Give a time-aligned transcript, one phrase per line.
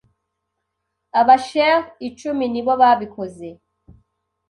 [1.19, 3.49] aba Sheikh icumi nibo babikoze